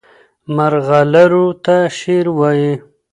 مرغلرو 0.55 1.45
ته 1.65 1.75
شعر 1.99 2.25
وایي. 2.37 2.71